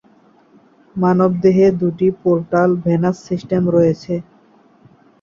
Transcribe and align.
মানবদেহে 0.95 1.67
দুটি 1.81 2.07
portal 2.21 2.69
venous 2.85 3.15
system 3.27 3.63
রয়েছে। 3.69 4.13